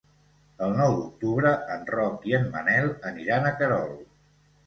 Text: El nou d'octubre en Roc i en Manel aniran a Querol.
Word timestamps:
El 0.67 0.71
nou 0.77 0.95
d'octubre 0.99 1.51
en 1.75 1.83
Roc 1.91 2.25
i 2.31 2.35
en 2.37 2.49
Manel 2.55 2.89
aniran 3.13 3.45
a 3.51 3.55
Querol. 3.61 3.93